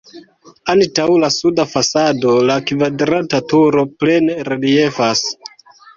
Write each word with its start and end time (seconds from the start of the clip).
Antaŭ 0.73 1.05
la 1.23 1.27
suda 1.35 1.65
fasado 1.73 2.33
la 2.51 2.57
kvadrata 2.71 3.43
turo 3.53 3.85
plene 4.03 4.39
reliefas. 4.49 5.23